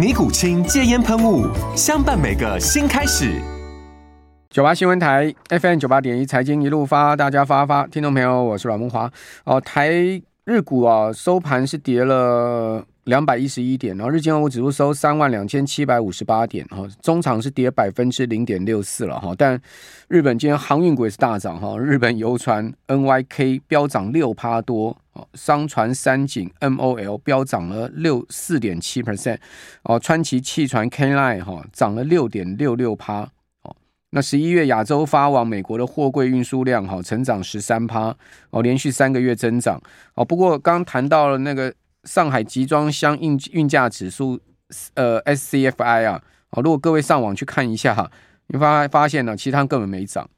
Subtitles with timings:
[0.00, 1.46] 尼古清戒烟喷雾，
[1.76, 3.38] 相伴每个新开始。
[4.48, 9.12] 九八新闻台 FM 九八点一财经一路发，大家发发，听众朋友，我是阮梦华。
[9.44, 9.90] 哦，台
[10.46, 19.34] 日股啊，收盘是跌了两百一十一点，然后日经欧指数收三万两千七百五十八点，哈，中场是跌百分之零点六四了，哈。
[19.36, 19.60] 但
[20.08, 24.96] 日本今天航运股也是大涨，哈，日本游船 NYK 飙涨六趴多。
[25.12, 29.38] 哦商船三井 MOL 飙涨了六四点七 percent，
[29.82, 33.22] 哦，川崎汽船 K Line 哈涨了六点六六趴，
[33.62, 33.74] 哦，
[34.10, 38.16] 那十一月亚洲发往美国的货柜运输量哈成长十三趴，
[38.50, 39.82] 哦，连续三个月增长，
[40.14, 44.40] 哦，不过刚谈到了那个上海集装箱运运价指数，
[44.94, 48.10] 呃，SCFI 啊，哦，如果各位上网去看一下哈，
[48.46, 50.28] 你发发现呢，其他根本没涨，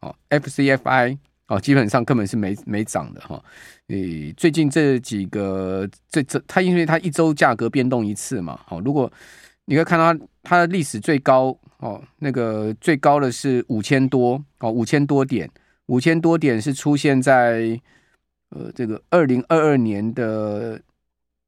[0.00, 1.18] 哦，FCFI。
[1.48, 3.42] 哦，基本上根本是没没涨的哈。
[3.88, 8.58] 诶，最近这几个这这，它因为它一周价格变动一次嘛。
[8.64, 9.10] 好，如果
[9.66, 15.50] 你可以看到它它的历史最高哦，那个最高的是五千多哦，五千多点，
[15.86, 17.78] 五千多点是出现在
[18.50, 20.80] 呃这个二零二二年的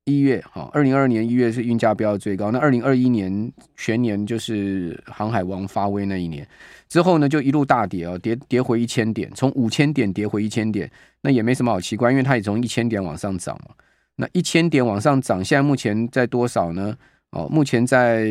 [0.05, 2.51] 一月哈，二零二二年一月是运价飙最高。
[2.51, 6.47] 那二零二一年全年就是航海王发威那一年。
[6.89, 10.91] 之后呢，就一路大跌哦，跌跌回一千点，从五千点跌回一千点，
[11.23, 13.75] 那也没什么好奇怪，因为它也从一千点往上涨嘛。
[14.17, 16.95] 那一千点往上涨，现在目前在多少呢？
[17.31, 18.29] 哦，目前在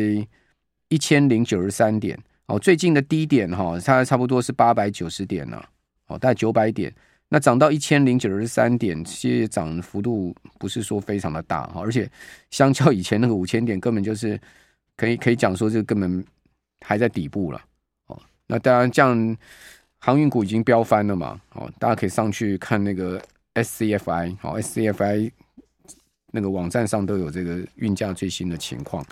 [0.88, 2.16] 一千零九十三点。
[2.46, 5.68] 哦，最近的低点哈，它差不多是八百九十点了。
[6.06, 6.94] 哦，大概九百点。
[7.30, 12.08] 那涨到一千零九十三点，其实涨幅度不是说非常的大哈，而且
[12.50, 14.38] 相较以前那个五千点，根本就是
[14.96, 16.24] 可以可以讲说，这个根本
[16.84, 17.60] 还在底部了
[18.06, 18.20] 哦。
[18.46, 19.36] 那当然，这样
[19.98, 21.40] 航运股已经飙翻了嘛？
[21.54, 23.20] 哦，大家可以上去看那个
[23.54, 25.32] SCFI，哦，SCFI
[26.30, 29.04] 那个网站上都有这个运价最新的情况。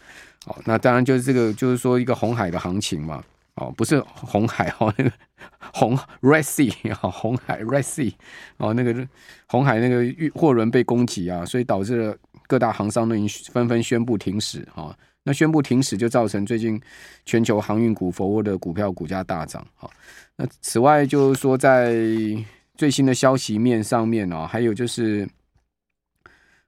[0.46, 3.24] 哦，那当然就是这个，就是说一个红海的行情嘛。
[3.56, 5.12] 哦，不是红海哦，那个
[5.74, 8.12] 红 Red Sea 啊，红海 Red Sea
[8.56, 9.06] 哦，那个
[9.46, 10.04] 红海那个
[10.34, 14.96] 货轮被攻击啊，所以导致了各大航商都已经纷纷宣布停驶啊。
[15.24, 16.80] 那宣布停驶，就造成最近
[17.24, 19.64] 全球航运股、佛沃的股票股价大涨。
[19.76, 19.88] 好，
[20.36, 21.94] 那此外就是说，在
[22.74, 25.28] 最新的消息面上面哦，还有就是，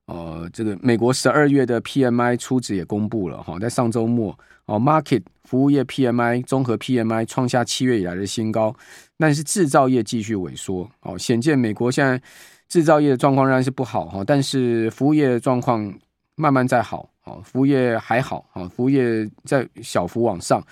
[0.06, 8.74] 呃，这个美国十二月的 PMI 初值也公布了哈，在上周末哦，Market 服务业 PMI 综合 PMI 创下七月以来的新高，
[9.16, 10.90] 但是制造业继续萎缩。
[11.00, 12.20] 哦，显见美国现在
[12.68, 15.92] 制造业的状况仍然是不好哈，但是服务业的状况
[16.34, 17.08] 慢慢在好。
[17.24, 20.62] 哦，服务业还好啊，服务业在小幅往上。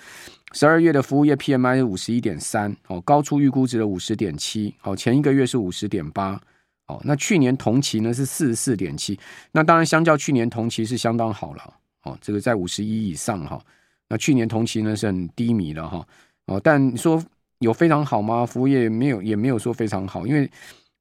[0.51, 4.75] 十二月的服务业 PMI 是五十一点三，哦，高出预估值的五十点七。
[4.83, 6.39] 哦，前一个月是五十点八。
[6.87, 9.19] 哦，那去年同期呢是四十四点七。
[9.51, 11.73] 那当然，相较去年同期是相当好了。
[12.03, 13.61] 哦，这个在五十一以上哈。
[14.09, 16.05] 那去年同期呢是很低迷的哈。
[16.45, 17.23] 哦，但你说
[17.59, 18.45] 有非常好吗？
[18.45, 20.49] 服务业没有，也没有说非常好，因为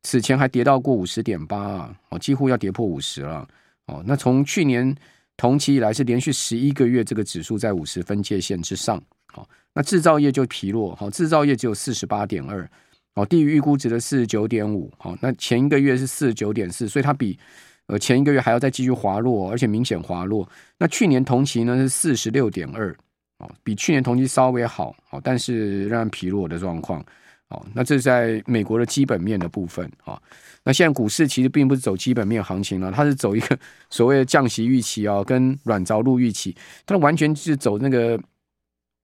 [0.03, 3.49] 此前还跌到过五十点八啊，哦，几乎要跌破五十了。
[3.87, 4.94] 哦，那从去年。
[5.38, 9.03] 同期以来是连续十一个月，这个指数在五十分界线之上。
[9.26, 10.94] 好，那制造业就疲弱。
[10.94, 12.70] 好，制造业只有四十八点二，
[13.14, 14.91] 哦，低于预估值的四十九点五。
[14.99, 17.38] 好，那前一个月是四十九点四，所以它比
[17.87, 20.49] 呃前一个月还要再继续滑落，而且明显滑落。
[20.79, 22.94] 那去年同期呢是四十六点二，
[23.38, 27.05] 哦，比去年同期稍微好，好，但是仍然疲弱的状况。
[27.49, 30.19] 哦，那这是在美国的基本面的部分啊。
[30.65, 33.58] 那现在股市其实并不是走基本面行情了，它是走一个
[33.91, 36.56] 所谓的降息预期啊，跟软着陆预期，
[36.87, 38.19] 它完全是走那个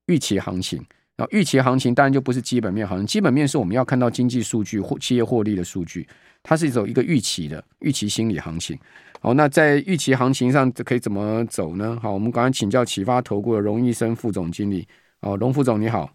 [0.07, 0.83] 预期行情。
[1.19, 6.07] 然后预期行情当然就不是基本面行情，基本面是我们要看到经济数据或企业获利的数据，
[6.45, 8.79] 它是走一个预期的预期心理行情。
[9.21, 11.99] 好，那在预期行情上可以怎么走呢？
[12.01, 14.87] 好，我们刚刚请教启发投顾的荣医生副总经理。
[15.21, 16.09] 哦，荣副总你好。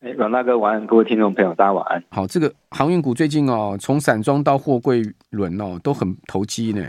[0.00, 2.02] 哎，阮大哥晚安，各位听众朋友大家晚安。
[2.08, 6.82] 好，这个航运股最近哦，从散装到货柜轮哦，都很投机呢。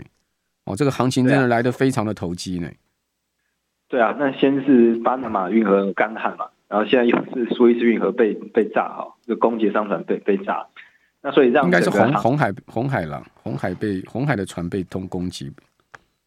[0.64, 2.70] 哦，这个行情真的来的非常的投机呢。
[3.88, 10.66] 对啊，那先是巴拿马运河干旱嘛，然后现在又是苏伊士运河被被炸哈，就攻击商船被被炸，
[11.20, 15.52] 那所以让应该是红红海红海了，红海被红海的船被通攻击。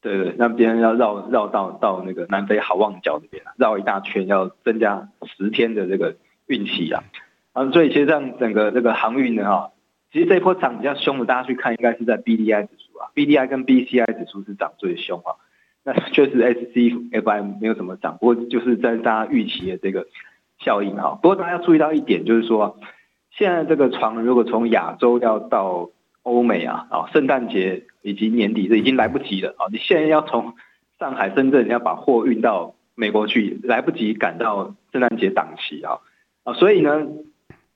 [0.02, 6.16] 对对，那别人要绕绕到到那个南非好望角那边，绕一大圈，要增加十天的这个
[6.46, 7.04] 运期啊，
[7.54, 9.72] 啊，所以其实让整个这个航运呢哈，
[10.14, 15.42] 其实这一波涨比较凶的，大家去看应该是在 BDI 指数啊，BDI 跟 BCI 指数是涨最凶啊，
[15.84, 20.06] 那确实 SCFI 没有怎么涨，不过就是在大家预期的这个
[20.66, 22.80] 效应哈，不过大家要注意到一点就是说，
[23.38, 25.92] 现在这个船如果从亚洲要到
[26.24, 29.70] 欧美啊，啊，圣诞节以及年底这已经来不及了啊！
[29.72, 30.56] 你现在要从
[30.98, 36.00] 上海、深圳要把货运到美国去，来不及赶到圣诞节档期啊！
[36.44, 37.06] 啊，所以呢，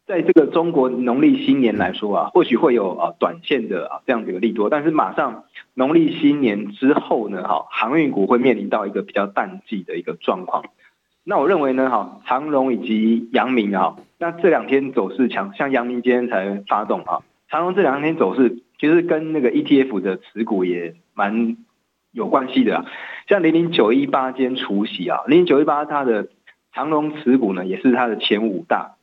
[0.08, 5.44] 在这个中国农历新年来说啊，或许会有啊短线的啊这样子一个利多，但是马上
[5.76, 10.64] 农历新年之后呢，哈，航运股会面临到一个比较淡季的一个状况。
[11.24, 17.20] 那我认为呢，哈，长荣以及阳明啊，那这两天走势强，像阳明今天才发动啊。
[17.50, 21.58] 长荣这两天走势其实跟那个 ETF 的持股也蛮
[22.12, 22.86] 有关系的啊，
[23.28, 26.30] 像零零九一八今天除息啊，零零九一八它的
[26.74, 28.96] 长荣持股呢也是它的前五大。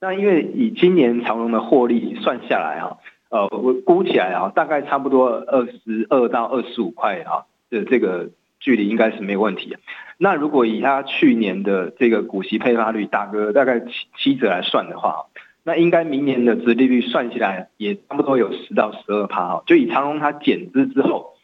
[0.00, 2.96] 那因为以今年长荣的获利算下来啊，
[3.28, 8.30] 呃，我估起来啊，大概差不多二十二到二十五块啊的这个
[8.60, 9.76] 距离应该是没有问题。
[10.18, 15.26] 那如果以它去年的这个股息配发率打个大概七七折来算的话。
[15.62, 21.34] 那应该明年的殖利率算起来也差不多有十到十二趴哈，就以长隆它减资之后，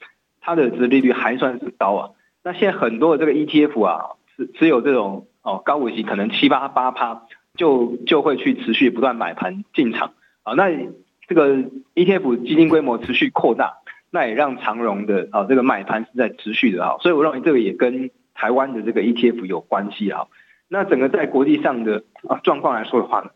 [0.41, 2.11] 它的殖利率还算是高啊。
[2.43, 7.25] 那现在很多的这个 ETF 啊，持持有这种哦高股息，可能七八八趴，
[7.57, 10.15] 就就会去持续不断买盘进场
[10.45, 10.55] 啊。
[10.55, 10.71] 那
[11.29, 11.55] 这个
[11.95, 13.75] ETF 基金规模持续扩大，
[14.11, 16.97] 那也让长荣的啊这个买盘是在持续的哈。
[17.01, 20.27] 所以我认为这个也跟台湾的这个 ETF 有关系啊。
[20.69, 23.31] 那整个在国际上的啊状况来说的话呢？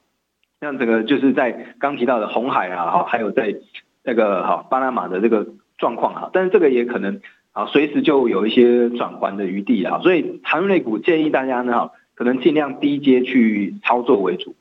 [0.61, 3.57] 像整个就是在刚提到的红海啊，还有在
[4.05, 5.47] 那个哈巴拿马的这个
[5.79, 7.23] 状况哈，但是这个也可能
[7.53, 14.55] 啊随时就有一些转圜的余地啊，所以航运类股建议大家呢哈，可能尽量低阶去操作为主，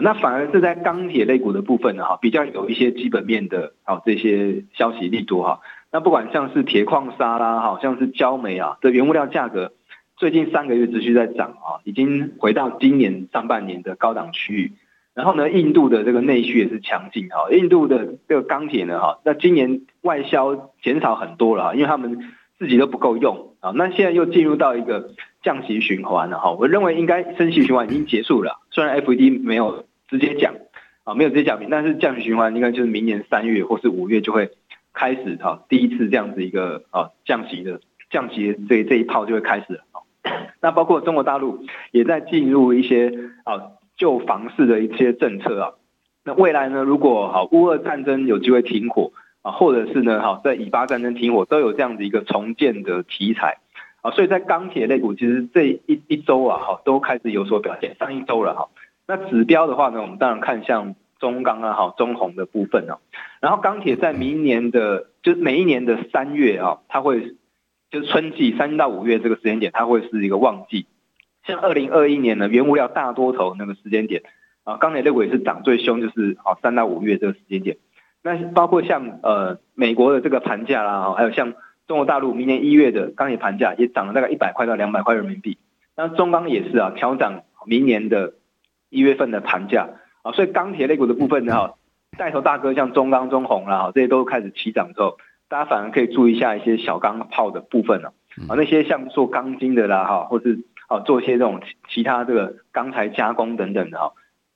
[0.00, 5.60] 那反而是在钢铁类股的部分呢哈，比较有一些基本面的啊这些消息力度哈，
[5.92, 9.72] 那不管像是铁矿砂啦，好像是焦煤啊的原物料价格，
[10.16, 14.72] 最近三个月持续在涨啊，已经回到今年上半年的高档区域。
[15.14, 22.20] 然后呢，印度的这个内需也是强劲哈，印度的这个钢铁呢哈，那今年外销减少很多了哈，因为他们
[22.56, 25.10] 自己都不够用啊，那现在又进入到一个
[25.42, 30.54] 降息循环了哈，我认为应该升息循环已经结束了，虽然 FED 没有直接讲
[31.04, 34.50] 啊，没有直接讲明，但是降息循环应该就是明年三月或是五月就会
[34.92, 39.80] 开始哈，第一次这样子一个啊降息的降息这这一炮就会开始了，
[40.60, 43.12] 那包括中国大陆也在进入一些
[43.44, 43.72] 啊。
[43.98, 45.72] 就房市的一些政策啊，
[46.22, 49.10] 那未来呢，如果好乌俄战争有机会停火
[49.42, 53.58] 啊，或者是呢好在以巴战争停火，都有这样子一个重建的题材
[54.00, 58.68] 啊，所以在钢铁类股其实这一一周啊，哈都开始有所表现，上一周了哈。
[59.08, 62.98] 那指标的话呢，我们当然看像中钢啊，哈中红的部分啊，
[63.40, 67.34] 然后钢铁在明年的，就是每一年的三月啊，它会
[67.90, 70.86] 就是春季三到五月这个时间点，它会是一个旺季。
[71.46, 74.22] 像二零二一年呢，原物料大多头那个时间点
[74.64, 77.78] 啊，钢铁类股也是涨最凶，就是啊三到五月这个时间点。
[78.22, 81.54] 那包括像呃美国的这个盘价啦，还有像
[81.86, 85.56] 中国大陆明年一月的钢铁盘价也涨了大概一百块到两百块人民币。
[85.96, 88.34] 那中钢也是啊，调涨明年的
[88.90, 89.88] 一月份的盘价
[90.22, 91.74] 啊，所以钢铁类股的部分呢，哈，
[92.16, 95.18] 带头大哥像中钢、中红啦，哈，这些都开始起涨之后，
[95.48, 98.12] 大家反而可以注意一下一些小钢炮的部分了
[98.48, 104.12] 啊，那些像做钢筋的啦，哈，或是啊，做一些这种其他这个钢材加工等等的哈，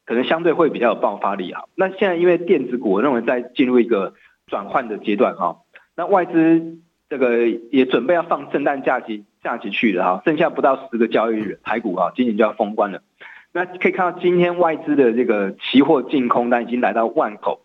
[0.06, 1.64] 可能相对会比较有爆发力啊。
[1.74, 4.14] 那现在因为电子股，我认为在进入一个
[4.46, 5.58] 转换的阶段哈。
[5.94, 6.78] 那外资
[7.10, 13.02] 这个也准备要放圣诞假期假期去了哈，剩下不到十个交易日，台股啊今年就要封关了。
[13.52, 17.60] 那可以看到今天外资的这个期货净空单已经来到万口，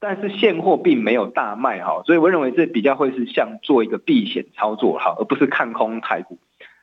[0.00, 6.38] 但是现货并没有大卖哈，所以我认为这比较会是像做一个避险操作哈，而不是看空台股。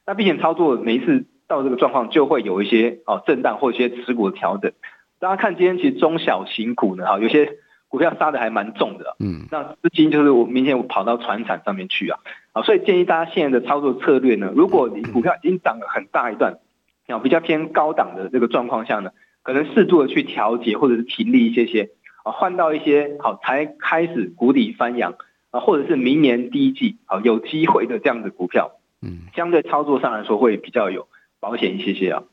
[0.06, 4.72] 那避险操作每一次到这个状况，就会有一些哦震荡或一些持股的调整。
[5.20, 7.58] 大家看今天其实中小型股呢，哈，有些
[7.88, 12.20] 股票杀的还蛮重的，嗯，那资金就是我明天我跑到船产上面去啊，
[12.54, 16.58] 啊，所以建议大家现在的操作策略呢，如果你股票已经涨了很大一段，
[17.24, 19.12] 比较偏高档的这个状况下呢，
[19.44, 21.90] 可能适度的去调节或者是停利一些些
[22.24, 25.14] 啊，换到一些好才开始谷底翻扬
[25.52, 28.72] 啊，或者是明年第一季好有机会的这样子股票，
[29.02, 31.08] 嗯，相对操作上来说会比较有
[31.40, 32.24] 保险一些些啊。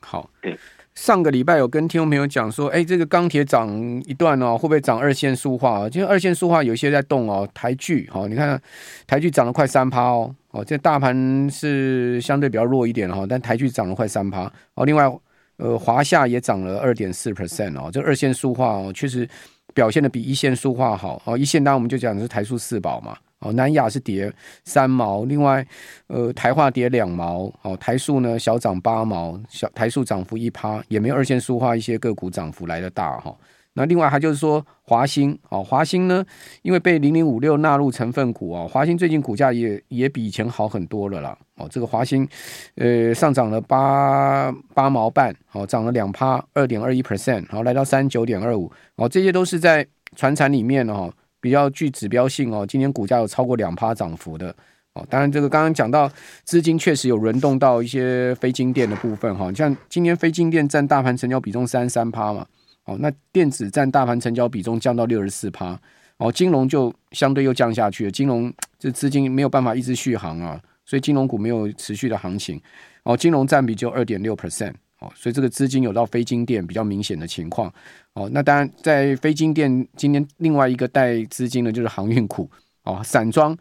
[0.00, 0.56] 好，对。
[0.94, 3.70] 上个礼拜有跟听众朋友讲说，哎，这个钢铁涨
[4.04, 5.88] 一段哦，会不会涨二线塑化？
[5.88, 8.60] 其实二线塑化有些在动哦，台剧哦，你看
[9.06, 14.84] 台剧涨了快三趴哦，哦，这大盘是相对比较弱一点哈，但台剧涨了快三趴哦。
[14.84, 15.10] 另外，
[15.56, 19.28] 呃，华夏也涨了二点四 percent 哦，这二线塑化哦，确实
[19.74, 21.36] 表现的比一线塑化好哦。
[21.36, 23.16] 一线当然我们就讲的是台塑四宝嘛。
[23.40, 24.32] 哦，南亚是跌
[24.64, 25.66] 三毛，另外，
[26.06, 33.36] 呃，台化跌两毛，哦，台塑呢小涨八毛，小台塑涨幅一趴，也没有二线塑化一些个股涨幅来的大哈。
[33.74, 36.24] 那另外还就是说华兴，哦，华兴呢，
[36.62, 41.36] 因为被零零五六纳入成分股哦，华兴最近股价也也比以前好很多了啦。
[41.56, 42.28] 哦，这个华兴，
[42.76, 49.86] 呃，上涨了八八毛半，哦，涨了两趴，二点二一 percent，好，来到三九点二五，哦，这些都是在
[50.16, 51.12] 传产里面哦。
[51.40, 54.54] 比较具指标性哦，今天股价有超过两趴涨幅的
[54.94, 55.04] 哦。
[55.10, 56.08] 当然，这个刚刚讲到
[56.44, 62.46] 资金确实有轮动到一些非金电的部分哈，像今年非金电占大盘成交比重三三趴嘛，
[62.84, 65.78] 哦，那电子占大盘成交比重降到六十四趴，
[66.16, 72.60] 哦，金融就相对又降下去了，金融这资金没有办法一直续航啊，所以金融股没有持续的行情，
[73.04, 74.74] 哦，金融占比就二点六 percent。
[74.98, 77.68] 哦，所以这个资金有到非金电比较明显的情况。
[78.12, 82.48] 哦，那当然在非金电今年另外一个带资金的就是航运股。
[82.84, 83.58] 哦，散装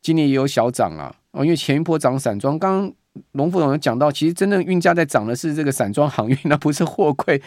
[0.00, 1.14] 今年也有小涨啊。
[1.30, 2.92] 哦，因为前一波涨散装，刚刚
[3.32, 7.40] 龙副总有讲到，其实真正运价在涨的是这个散装航运，那不是货柜。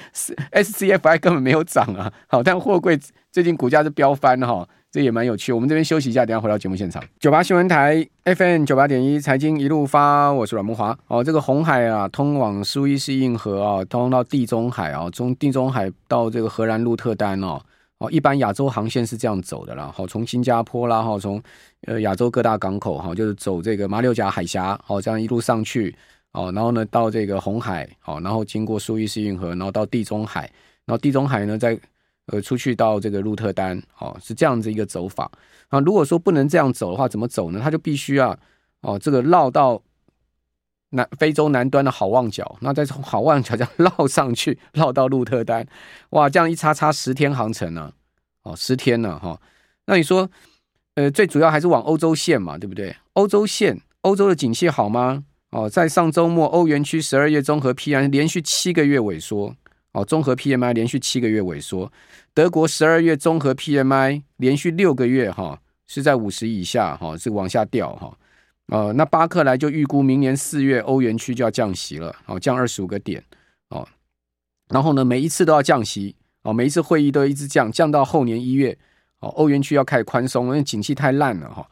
[0.51, 2.12] SCFI 根本没有涨啊。
[2.27, 3.00] 好，但货柜
[3.31, 4.48] 最近股价是飙翻哈。
[4.48, 7.03] 哦这也蛮有趣，我们这边休息一下，等下回到节目现场。
[7.19, 10.98] 九八新闻台 FM 九八点一财经一路发，我是阮慕华。
[11.07, 17.62] 哦，这个红海啊，通往苏伊士运河啊，通到地中海啊，从地中海到这个荷兰鹿特丹哦。
[18.12, 19.91] 一般亚洲航线是这样走的啦。
[19.93, 21.41] 好，从新加坡啦，哈，从
[21.81, 25.95] 呃亚洲各大港口哈，就是走这个马六甲海峡，好，这样一路上去，
[26.31, 30.41] 哦，然后呢到这个红海，好，然后经过苏伊士运河，然后到地中海，
[30.85, 31.79] 然后地中海呢再。
[32.27, 35.31] 呃，出去到这个鹿特丹，哦，是这样子一个走法
[35.67, 35.79] 啊。
[35.81, 37.59] 如果说不能这样走的话，怎么走呢？
[37.62, 38.35] 他就必须啊，
[38.81, 39.79] 哦，这个绕到
[40.95, 45.65] 南非洲南端的好望角，那再从好望角这样绕上去， 绕到鹿特丹，
[46.09, 47.91] 哇，这样一差差十天航程呢，
[48.43, 49.39] 哦，十天呢，哈。
[49.85, 50.29] 那你说，
[50.95, 52.95] 呃，最主要还是往欧洲线嘛，对不对？
[53.13, 55.23] 欧洲线，欧洲的景气好吗？
[55.51, 59.55] 哦，在上周末，欧元区十二月综合 PMI 连续七个月萎缩。
[59.91, 61.89] 哦，综合 PMI 连续七个月萎缩，
[62.33, 68.17] 德国十二月综合 PMI 连续六个月哈是在五十以下哈，是往下掉哈。
[68.67, 73.24] 呃，那巴克莱就预估明年四月欧元区就要降息了，哦，降二十五个点
[73.69, 73.88] 哦。
[74.69, 78.75] 然后呢，每一次都要降息哦，每一次会议都一直降，降到后年一月
[79.19, 81.67] 哦，欧元区要开始宽松，因为景气太烂了哈。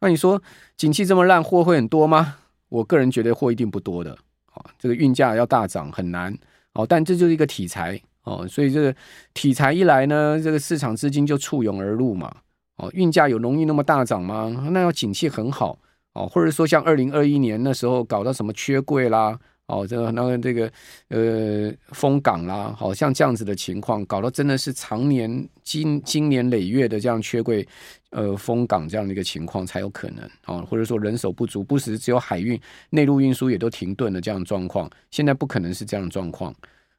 [0.00, 0.40] 那你说
[0.76, 2.36] 景气这么烂，货会很多吗？
[2.68, 4.12] 我个人觉得货一定不多的。
[4.54, 6.32] 哦，这个运价要大涨很难。
[6.74, 8.94] 哦，但这就是一个题材哦，所以这个
[9.34, 12.32] 题材一来呢，这个市场资金就簇拥而入嘛。
[12.76, 14.68] 哦，运价有容易那么大涨吗？
[14.70, 15.78] 那要景气很好
[16.16, 20.72] 哦，或者说像二零二一年那时候搞到什么缺柜啦，哦，这个那个这个
[21.08, 27.66] 呃封港啦，好像这样子的情况，搞到真的是常年经经年累月的这样缺柜
[28.10, 32.58] 呃封港这样的一个情况才有可能哦，或者说人手不足，不时只有海运，
[32.88, 36.50] 内陆运输也都停顿的这样的状况，现在不可能是这样的状况。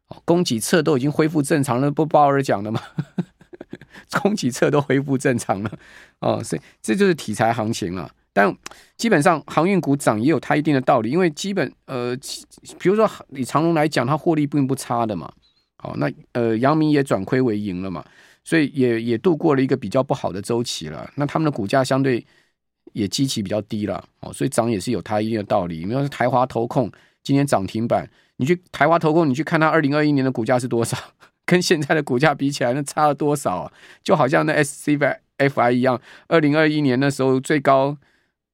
[0.09, 2.79] 哦供给侧都已经恢复正常了，不鲍尔讲的吗？
[4.21, 5.71] 供给侧都恢复正常了，
[6.19, 8.09] 哦，所以这就是题材行情了。
[8.38, 8.56] 但
[8.98, 12.15] 基本上航运股涨也有它一定的道理，因为基本呃，
[12.77, 15.27] 比如说以长龙来讲，它获利并不差的嘛。
[15.77, 18.06] 好，那呃，阳明也转亏为盈了嘛，
[18.44, 21.10] 所以也也度过了一个比较不好的周期了。
[21.15, 22.24] 那他们的股价相对
[22.94, 25.84] 也基期比较低了，哦，所以涨也是有它一定的道理。
[25.84, 26.91] 比如说台华投控
[27.24, 28.08] 今天涨停板。
[28.39, 30.96] 你去台华投控，你去看它二零二一年的股价是多少，
[31.44, 33.74] 跟现在的股价比起来，那差了多少啊？
[34.03, 37.98] 就好像那 SCFI 一样，二零二一年的时候最高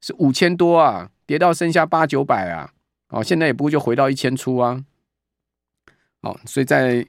[0.04, 2.70] 是五千多啊，跌到剩下八九百啊，
[3.10, 4.84] 哦，现在也不过就回到一千出啊，
[6.22, 7.04] 哦，所以在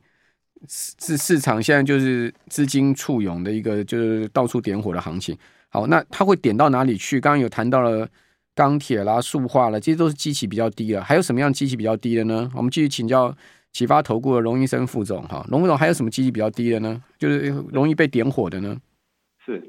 [0.69, 5.37] 市市场现在就是资金簇拥的一个就是到处点火的行情。
[5.69, 7.21] 好，那它会点到哪里去？
[7.21, 8.09] 刚刚有谈到了。
[8.57, 11.03] 钢铁啦、塑化了，这些都是机器比较低了。
[11.03, 12.49] 还有什么样机器比较低的呢？
[12.55, 13.37] 我们继续请教
[13.73, 17.03] 启发投顾的龙医生副总哈，龙副总还有什么机器比较低的呢？
[17.19, 18.81] 就是容易被点火的呢？
[19.45, 19.61] 是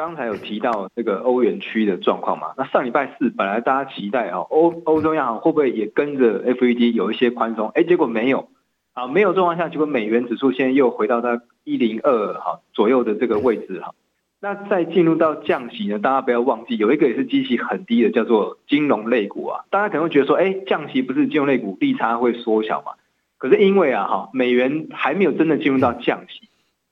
[0.00, 2.54] 刚才有提到这个欧元区的状况嘛？
[2.56, 7.68] 那上礼拜四本来大家期待啊，欧欧洲央行会不会也跟着 FED 有一些宽松？
[7.74, 8.48] 哎，结果没有。
[8.94, 13.94] 啊，没有状况下，结果美元指数现在又回到它一零二哈左右的这个位置哈。
[14.40, 19.64] 那再进入到降息呢，大家不要忘记，有一个也是基期很低的，叫做金融类股啊。
[19.70, 22.92] 大家可能会觉得说，哎，降息不是金融类股利差会缩小嘛？
[23.36, 26.48] 可是因为啊哈，美元还没有真的进入到降息，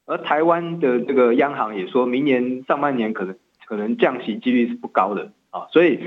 [0.09, 3.37] 而台湾的这个央行也说明年上半年可能
[3.67, 6.01] 可能降息几率是不高的啊，所以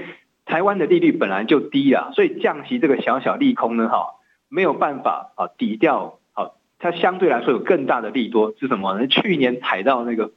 [0.46, 4.16] 台湾的利率本来就低啊，所以降息这个小小利空呢哈。
[4.54, 9.08] 没有办法啊，抵掉啊，它相对来说有更大的利多是什么呢？
[9.08, 10.32] 去年踩到那个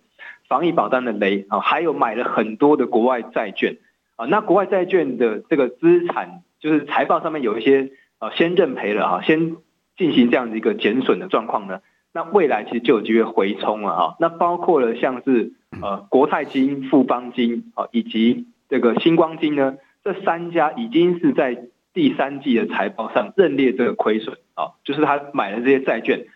[0.47, 3.79] 防疫保单的雷啊，还有买了很多的国外债券
[4.15, 9.57] 啊，那国外债券的这个资产就是财报上面有一些啊，先认赔了哈，先
[9.97, 11.81] 进行这样的一个减损的状况呢，
[12.15, 15.53] 那未来其实就有机会回冲了哈，那包括了像是
[15.83, 21.67] 呃国泰金、富邦金啊，以及这个星光金呢，这三家已经是在。
[21.95, 26.27] 第三季的财报上认列这个亏损啊，就是他买了这些债券，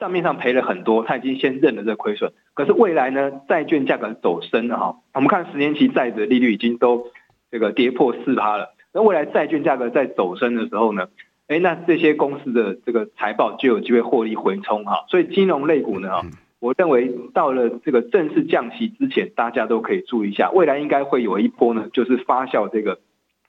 [0.00, 2.32] 账面上赔了很多，他已经先认了这个亏损。
[2.52, 7.12] 可是未来呢，债券价格走升了哈，我们看十年期债的利率已经都
[7.52, 8.74] 这个跌破四趴了。
[8.92, 11.06] 那未来债券价格在走升的时候呢，
[11.48, 15.04] 哎，那这些公司的这个财报就有机会获利回冲哈。
[15.08, 16.26] 所以金融类股呢，哈，
[16.60, 23.00] 我认为到了这个正式降息之前，大家都可以注意一下，未来应该会有一波呢，就是发酵这个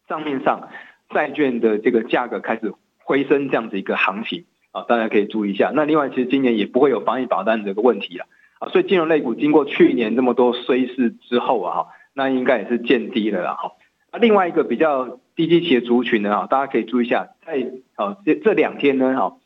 [0.07, 0.69] 账面上。
[1.13, 5.71] 债券的这个价格开始回升，这样子一个行情啊，大家可以注意一下。
[5.71, 8.25] 那另外，其实今年也不会有防疫保单这个问题了
[8.57, 11.85] 啊，所以金融类股经过去年这么多衰势之后啊，
[12.15, 13.53] 那应该也是见低了啦。
[13.53, 13.73] 哈。
[14.11, 19.37] 那，另外一个比较低基企的族群呢，哈，大家可以注意一下，在啊这这两天呢，哈，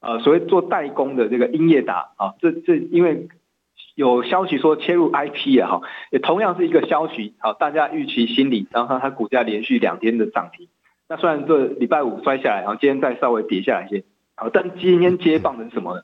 [0.00, 3.28] 呃，所谓做代工的这个英业达啊，这这因为
[3.94, 10.68] 有消息说切入 IP 啊，哈，也同样是一个消息，好，大家预期心理，然后它股价连续两天的涨停。
[11.08, 16.02] 那虽然这礼拜五摔下来，然后今天再稍微跌下来一些，好，但今天接棒的是什么呢？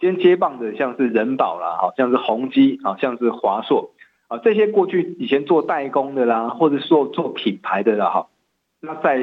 [0.00, 3.90] 今天接棒的像是人保啦，好像是宏基，好像是华硕，
[4.28, 8.26] 啊，这些过去以前做代工的啦，或者说做品牌的啦，哈，
[8.80, 9.18] 那在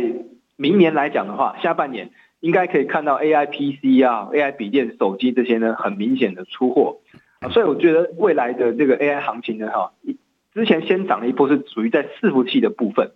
[0.58, 6.98] 明年来讲的话，下半年应该可以看到 AI PC 啊、AI 笔电、手机这些呢，很明显的出货，
[7.40, 9.92] 啊，所以我觉得未来的这个 AI 行情呢，哈，
[10.54, 13.12] 之前先涨了一波是属于在伺服器的部分。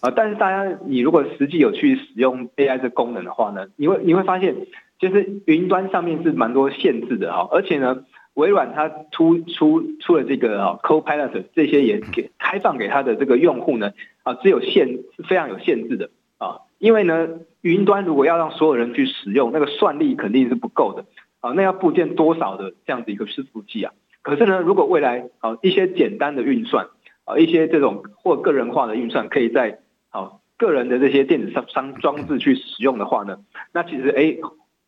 [0.00, 4.54] 啊，但是大家，你如果实际有去使用 AI 这功能的话呢，你会你会发现，
[5.00, 8.04] 其实云端上面是蛮多限制的哈，而且呢，
[8.38, 13.90] 微软它出出出了这个啊 Copilot 这些也给开放给它的这个用户呢，
[14.22, 17.28] 啊，只有限是非常有限制的啊，因为呢，
[17.62, 21.04] 云端如果要让所有人去使用，那个算力肯定是不够的
[21.40, 23.92] 啊，那要部件多少的这样子一个伺服器啊？
[24.22, 26.86] 可是呢，如果未来啊一些简单的运算
[27.24, 33.38] 啊，一些这种或个人化的运算，可以在啊，个人的这些电子商商装置去使用的话呢，
[33.72, 34.36] 那其实哎，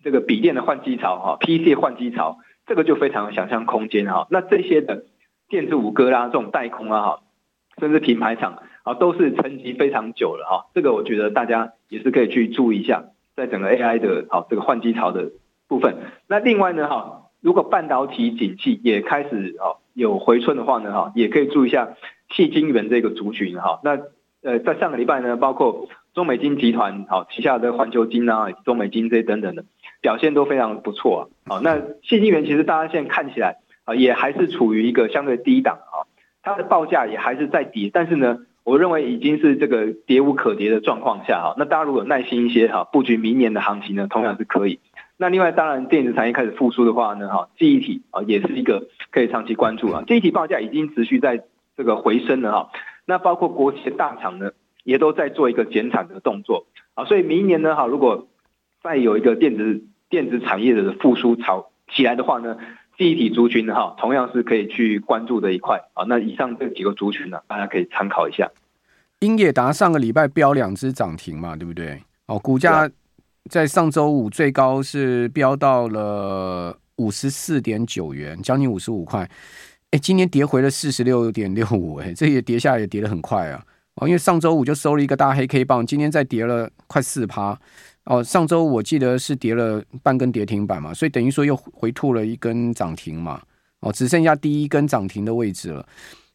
[0.05, 2.39] 这个笔电的换机潮哈，PC 换机潮，
[2.71, 4.29] 这个就非常有想象空间哈。
[4.31, 5.03] 那这些的
[5.49, 7.21] 电子五哥啦，这种代工啊哈，
[7.81, 10.71] 甚至品牌厂啊，都是沉寂非常久了哈。
[10.73, 15.33] 这个我觉得大家也是可以去注意一下，在整个 AI 的好这个换机潮的
[15.67, 15.97] 部分。
[16.29, 21.97] 那另外呢哈，如果半导体景气也开始啊有回春的话呢哈，也可以注意一下
[22.31, 23.81] 矽晶圆这个族群哈。
[23.83, 23.99] 那
[24.43, 29.65] 呃，在上个礼拜呢，包括中美金集团好旗下的环球金啊、中美金这些等等的
[30.01, 31.23] 表现都非常不错啊。
[31.47, 36.07] 好，那现金元其实大家现在看起来啊，也还是处于一个相对低档啊，
[36.43, 41.55] 它的报价也还是在跌，但是呢，我认为已经是这个跌无可跌的状况下啊。
[41.59, 44.81] 那大家如果耐心一些哈，布局明年的行情呢，同样是可以。
[45.17, 50.03] 那另外，当然电子产业开始复苏的话呢，哈，记忆体啊也是一个可以长期关注啊。
[50.07, 51.45] 记忆体报价已经持续在
[51.77, 52.71] 这个回升了哈。
[53.05, 58.29] 那包括国企的大厂呢，也都在做一个减产的动作啊，所以明年呢，哈，如果
[58.83, 62.59] 再有一个电子电子产业的复苏潮起来的话呢，
[62.99, 66.05] 记忆体族群呢，哈，同样是可以去关注的一块啊。
[66.07, 68.51] 那以上这几个族群呢，大家可以参考一下。
[69.21, 72.03] 英业达上个礼拜飙两支涨停嘛，对不对？
[72.27, 72.91] 哦，股价
[73.49, 79.29] 在上周五最高是飙到了五十四点九元，将近五十五块。
[79.91, 83.63] 哎，今天跌回了四十六点六五，哎，这也跌下来也跌得很快啊！
[83.97, 87.59] 哦，因为上周五就收了一个大黑 K 棒，今天再跌了快四趴。
[88.11, 93.41] 哦，上周我记得是跌了半根跌停板嘛，所以等于说又回吐了一根涨停嘛。
[93.79, 95.87] 哦，只剩下第一根涨停的位置了。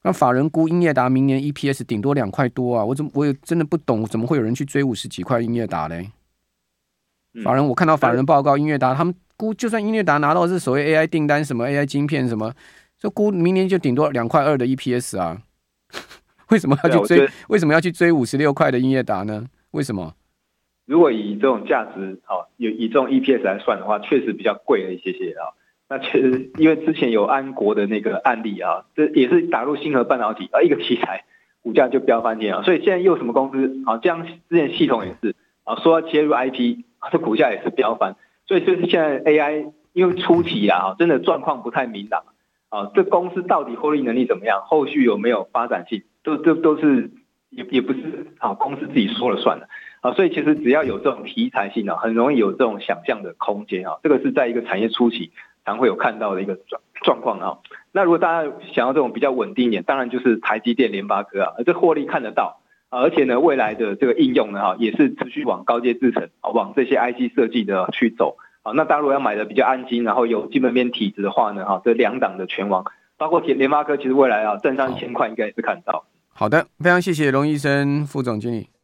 [0.03, 6.09] 那法人估英业达明年 EPS 顶多两块多啊，我怎么我也真的不懂，怎么会有人去追五十几块英业达嘞？
[7.43, 12.53] 法人我看到法人报告，英业达他们估就算英业达拿到是所谓 AI 订单，什么 AI 晶片什么。
[12.97, 15.41] 就估明年就顶多两块二的 EPS 啊，
[16.51, 17.29] 为什么要去追？
[17.49, 19.45] 为什么要去追五十六块的英业达呢？
[19.71, 20.15] 为什么？
[20.85, 25.53] 如果以这种价值啊，以以这种 EPS 来算的话，确实比较贵了一些些啊。
[25.87, 31.25] 那确实，因为之前有安国的那个案例啊，这也是打入星河半导体啊，一个题材，
[31.61, 32.63] 股价就飙翻天啊。
[32.63, 33.99] 所以现在又什么公司啊？
[34.03, 38.15] 像之前系统也是啊，说要切入 IP，这股价也是飙翻。
[38.47, 42.23] 所以就是现在 AI 因为初期啊，真的状况不太明朗
[42.69, 47.11] 啊，这公司到底获利能力怎么样，后续有没有发展性，都都都是
[47.49, 49.67] 也也不是啊，公司自己说了算的。
[50.05, 53.97] 啊，所以其实只要有这种题材性啊，很容易有这种想象的空间啊。
[54.03, 55.31] 这个是在一个产业初期
[55.65, 57.57] 常会有看到的一个状状况啊。
[57.91, 62.59] 那如果大家想要这种比较稳定一点，当然就是台积电、联发科啊，这获利看得到，
[62.91, 68.73] 而且呢，未来的这个应用呢，哈，也是持续往高阶制程啊，往这些 IC 设计的去走啊。
[68.73, 72.85] 那大家如果要买的比较安心，然后有基本面体质的话呢，哈，这两档的权王，
[73.17, 76.05] 包括联联发科，其实未来啊，站上一千块应该也是看到。
[76.31, 78.74] 好的，非常谢谢龙医生副总经理。